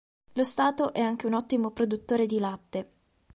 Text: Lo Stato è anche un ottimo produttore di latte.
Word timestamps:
Lo 0.33 0.43
Stato 0.43 0.93
è 0.93 0.99
anche 0.99 1.27
un 1.27 1.35
ottimo 1.35 1.69
produttore 1.69 2.25
di 2.25 2.39
latte. 2.39 2.87